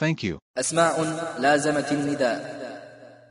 Thank 0.00 0.24
you. 0.24 0.36
أسماء 0.58 1.06
لازمت 1.38 1.92
النداء. 1.92 2.64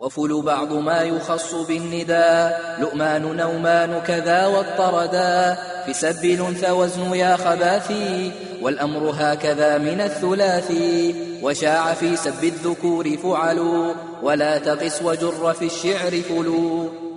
وفل 0.00 0.42
بعض 0.42 0.72
ما 0.72 1.02
يخص 1.02 1.54
بالنداء. 1.54 2.80
لؤمان 2.80 3.36
نومان 3.36 4.00
كذا 4.00 4.46
واضطردا 4.46 5.54
في 5.86 5.92
سب 5.92 6.24
الأنثى 6.24 6.70
وزن 6.70 7.14
يا 7.14 7.36
خباثي. 7.36 8.32
والأمر 8.62 9.14
هكذا 9.18 9.78
من 9.78 10.00
الثلاثي. 10.00 11.14
وشاع 11.42 11.94
في 11.94 12.16
سب 12.16 12.44
الذكور 12.44 13.16
فعلوا. 13.16 13.94
ولا 14.22 14.58
تقس 14.58 15.02
وجر 15.02 15.52
في 15.52 15.64
الشعر 15.64 16.10
فلو. 16.10 17.07